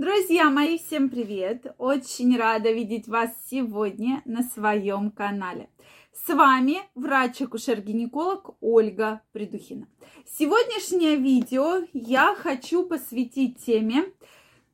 [0.00, 1.74] Друзья мои, всем привет!
[1.76, 5.68] Очень рада видеть вас сегодня на своем канале.
[6.14, 9.88] С вами врач-акушер-гинеколог Ольга Придухина.
[10.24, 14.04] Сегодняшнее видео я хочу посвятить теме.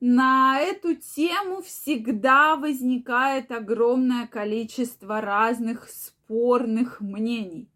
[0.00, 7.70] На эту тему всегда возникает огромное количество разных спорных мнений.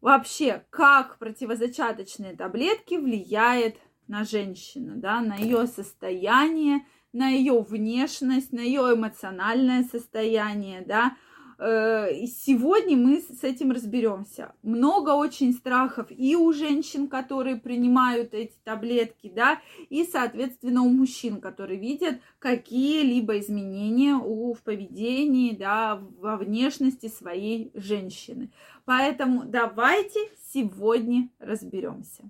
[0.00, 3.76] Вообще, как противозачаточные таблетки влияют
[4.10, 11.16] на женщину, да, на ее состояние, на ее внешность, на ее эмоциональное состояние, да.
[11.60, 14.52] Э, сегодня мы с этим разберемся.
[14.64, 21.40] Много очень страхов и у женщин, которые принимают эти таблетки, да, и, соответственно, у мужчин,
[21.40, 28.50] которые видят какие-либо изменения у, в поведении, да, во внешности своей женщины.
[28.84, 30.18] Поэтому давайте
[30.52, 32.28] сегодня разберемся.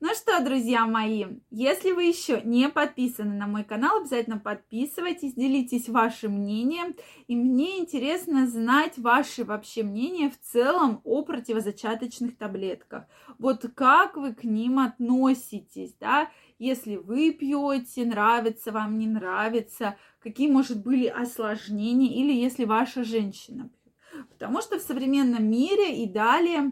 [0.00, 5.88] Ну что, друзья мои, если вы еще не подписаны на мой канал, обязательно подписывайтесь, делитесь
[5.88, 6.94] вашим мнением.
[7.26, 13.06] И мне интересно знать ваше вообще мнение в целом о противозачаточных таблетках.
[13.40, 16.30] Вот как вы к ним относитесь, да?
[16.60, 23.68] Если вы пьете, нравится вам, не нравится, какие, может, были осложнения, или если ваша женщина
[23.68, 24.28] пьет.
[24.30, 26.70] Потому что в современном мире и далее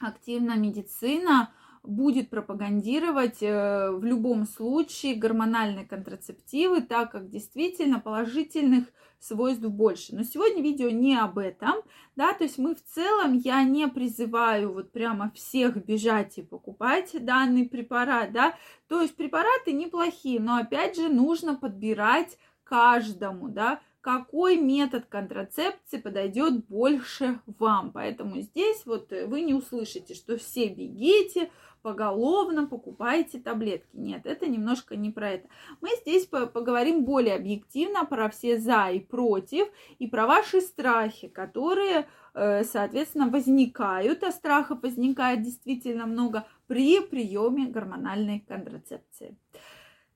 [0.00, 8.84] активная медицина– будет пропагандировать э, в любом случае гормональные контрацептивы, так как действительно положительных
[9.18, 10.14] свойств больше.
[10.14, 11.74] Но сегодня видео не об этом,
[12.16, 17.10] да, то есть мы в целом, я не призываю вот прямо всех бежать и покупать
[17.24, 18.54] данный препарат, да,
[18.88, 26.66] то есть препараты неплохие, но опять же нужно подбирать каждому, да, какой метод контрацепции подойдет
[26.66, 27.92] больше вам.
[27.92, 31.50] Поэтому здесь вот вы не услышите, что все бегите,
[31.82, 33.96] поголовно покупайте таблетки.
[33.96, 35.48] Нет, это немножко не про это.
[35.80, 42.08] Мы здесь поговорим более объективно про все за и против, и про ваши страхи, которые,
[42.34, 49.36] э, соответственно, возникают, а страхов возникает действительно много при приеме гормональной контрацепции.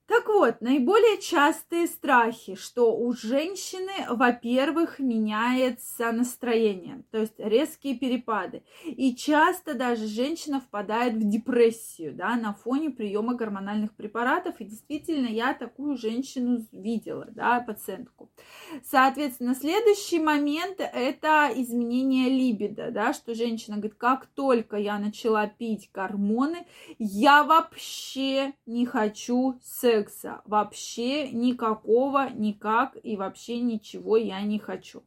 [0.07, 8.65] Так вот, наиболее частые страхи, что у женщины, во-первых, меняется настроение, то есть резкие перепады.
[8.85, 14.61] И часто даже женщина впадает в депрессию да, на фоне приема гормональных препаратов.
[14.61, 18.31] И действительно, я такую женщину видела, да, пациентку.
[18.85, 25.89] Соответственно, следующий момент– это изменение либидо, да, что женщина говорит, как только я начала пить
[25.95, 26.67] гормоны,
[26.99, 30.41] я вообще не хочу секса секса.
[30.45, 35.03] Вообще никакого, никак и вообще ничего я не хочу.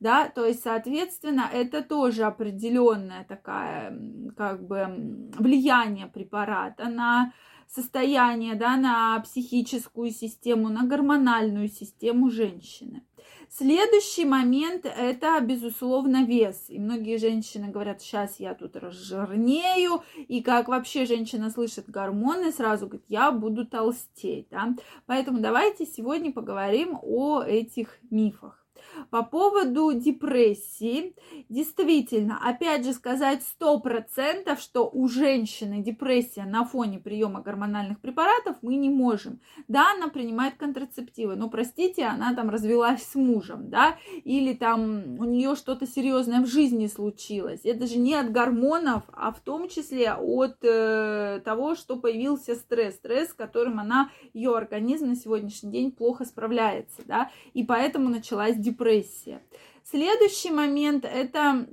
[0.00, 3.96] Да, то есть, соответственно, это тоже определенное такая,
[4.36, 7.32] как бы, влияние препарата на
[7.68, 13.02] состояние, да, на психическую систему, на гормональную систему женщины.
[13.48, 16.66] Следующий момент– это, безусловно, вес.
[16.68, 22.86] И многие женщины говорят, сейчас я тут разжирнею, и как вообще женщина слышит гормоны, сразу
[22.86, 24.48] говорит, я буду толстеть.
[24.50, 24.74] Да?
[25.06, 28.65] Поэтому давайте сегодня поговорим о этих мифах.
[29.10, 31.14] По поводу депрессии,
[31.48, 38.56] действительно, опять же сказать сто процентов, что у женщины депрессия на фоне приема гормональных препаратов
[38.62, 39.40] мы не можем.
[39.68, 45.24] Да, она принимает контрацептивы, но, простите, она там развелась с мужем, да, или там у
[45.24, 47.60] нее что-то серьезное в жизни случилось.
[47.64, 52.94] Это же не от гормонов, а в том числе от э, того, что появился стресс,
[52.94, 58.56] стресс, с которым она, ее организм на сегодняшний день плохо справляется, да, и поэтому началась
[58.66, 59.42] депрессия.
[59.84, 61.66] Следующий момент это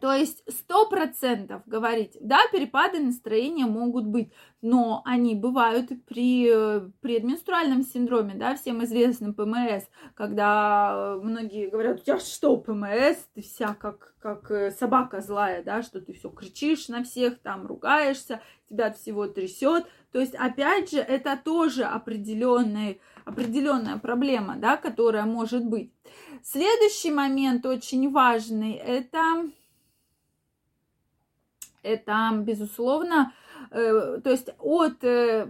[0.00, 4.32] то есть сто процентов говорить, да, перепады настроения могут быть,
[4.62, 6.48] но они бывают при
[7.02, 13.74] предменструальном синдроме, да, всем известным ПМС, когда многие говорят, у тебя что, ПМС, ты вся
[13.74, 18.86] как, как э, собака злая, да, что ты все кричишь на всех, там ругаешься, тебя
[18.86, 19.84] от всего трясет.
[20.14, 25.90] То есть, опять же, это тоже определенная, определенная проблема, да, которая может быть.
[26.40, 29.50] Следующий момент очень важный, это
[31.82, 33.32] это, безусловно,
[33.72, 35.48] э, то есть от э,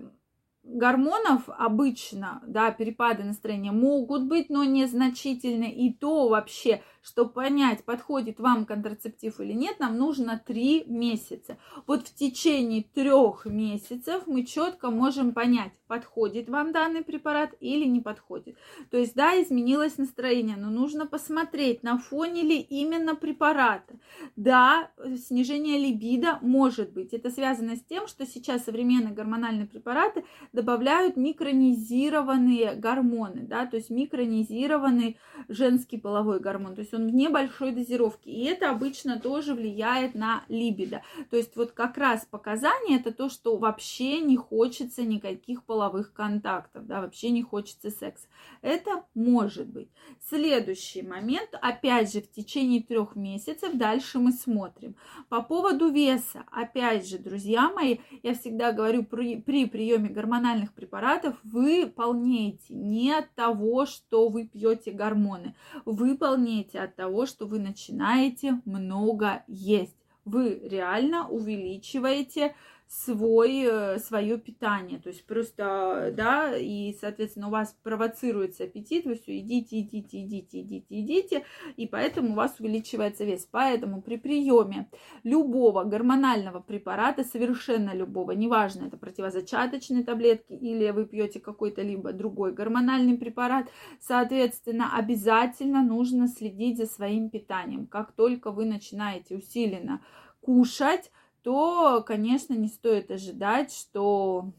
[0.65, 5.71] гормонов обычно, да, перепады настроения могут быть, но незначительны.
[5.71, 11.59] И то вообще чтобы понять, подходит вам контрацептив или нет, нам нужно 3 месяца.
[11.87, 18.01] Вот в течение трех месяцев мы четко можем понять, подходит вам данный препарат или не
[18.01, 18.57] подходит.
[18.91, 23.99] То есть, да, изменилось настроение, но нужно посмотреть, на фоне ли именно препарата.
[24.37, 24.91] Да,
[25.27, 27.13] снижение либидо может быть.
[27.13, 30.25] Это связано с тем, что сейчас современные гормональные препараты
[30.55, 35.19] добавляют микронизированные гормоны, да, то есть микронизированный
[35.49, 40.45] женский половой гормон, то есть он в небольшой дозировке, и это обычно тоже влияет на
[40.49, 41.03] либидо.
[41.31, 46.87] То есть вот как раз показание это то, что вообще не хочется никаких половых контактов,
[46.87, 48.27] да, вообще не хочется секса.
[48.63, 49.89] Это может быть.
[50.29, 54.95] Следующий момент, опять же, в течение трех месяцев дальше мы смотрим.
[55.29, 60.44] По поводу веса, опять же, друзья мои, я всегда говорю, при, при приеме гормональных
[60.75, 65.55] препаратов вы полнеете не от того, что вы пьете гормоны,
[65.85, 69.97] вы полнеете от того, что вы начинаете много есть.
[70.25, 72.55] Вы реально увеличиваете
[72.89, 74.99] свой, э, свое питание.
[74.99, 80.61] То есть просто, да, и, соответственно, у вас провоцируется аппетит, вы все идите, идите, идите,
[80.61, 81.45] идите, идите,
[81.77, 83.49] и поэтому у вас увеличивается вес.
[83.51, 84.89] Поэтому при приеме
[85.23, 92.53] любого гормонального препарата, совершенно любого, неважно, это противозачаточные таблетки или вы пьете какой-то либо другой
[92.53, 93.69] гормональный препарат,
[94.01, 97.87] соответственно, обязательно нужно следить за своим питанием.
[97.87, 100.01] Как только вы начинаете усиленно
[100.41, 101.11] кушать,
[101.45, 104.51] то, конечно, не стоит ожидать, что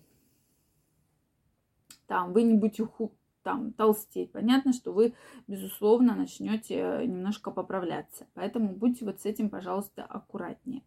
[2.05, 2.87] там вы не будете
[3.41, 4.31] там толстеть.
[4.31, 5.15] Понятно, что вы,
[5.47, 8.27] безусловно, начнете немножко поправляться.
[8.35, 10.83] Поэтому будьте вот с этим, пожалуйста, аккуратнее.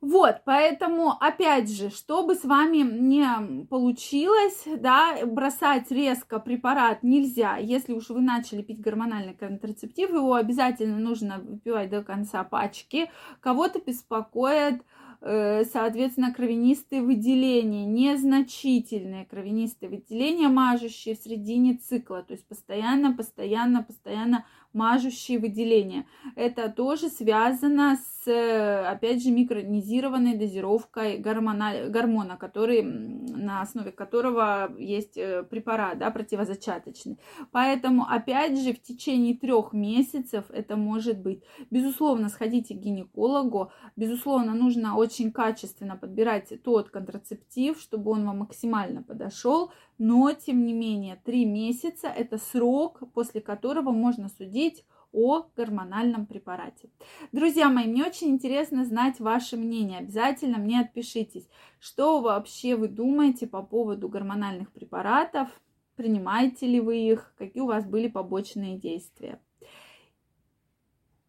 [0.00, 7.56] Вот, поэтому, опять же, чтобы с вами не получилось, да, бросать резко препарат нельзя.
[7.56, 13.10] Если уж вы начали пить гормональный контрацептив, его обязательно нужно выпивать до конца пачки.
[13.40, 14.82] Кого-то беспокоит
[15.20, 24.44] соответственно, кровянистые выделения, незначительные кровянистые выделения, мажущие в середине цикла, то есть постоянно, постоянно, постоянно
[24.72, 26.06] мажущие выделения.
[26.36, 35.16] Это тоже связано с, опять же, микронизированной дозировкой гормона, гормона который, на основе которого есть
[35.16, 37.18] э, препарат да, противозачаточный.
[37.50, 41.42] Поэтому, опять же, в течение трех месяцев это может быть.
[41.70, 43.72] Безусловно, сходите к гинекологу.
[43.96, 49.72] Безусловно, нужно очень качественно подбирать тот контрацептив, чтобы он вам максимально подошел.
[49.98, 56.90] Но, тем не менее, три месяца– это срок, после которого можно судить о гормональном препарате.
[57.32, 60.00] Друзья мои, мне очень интересно знать ваше мнение.
[60.00, 61.48] Обязательно мне отпишитесь,
[61.80, 65.48] что вообще вы думаете по поводу гормональных препаратов,
[65.96, 69.40] принимаете ли вы их, какие у вас были побочные действия.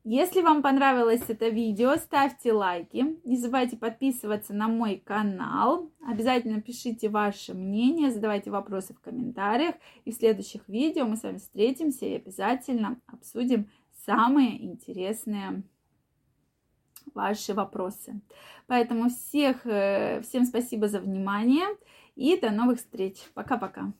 [0.05, 3.19] Если вам понравилось это видео, ставьте лайки.
[3.25, 5.91] Не забывайте подписываться на мой канал.
[6.07, 9.75] Обязательно пишите ваше мнение, задавайте вопросы в комментариях.
[10.05, 13.69] И в следующих видео мы с вами встретимся и обязательно обсудим
[14.05, 15.63] самые интересные
[17.13, 18.21] ваши вопросы.
[18.67, 21.67] Поэтому всех, э, всем спасибо за внимание
[22.15, 23.17] и до новых встреч.
[23.33, 23.91] Пока-пока.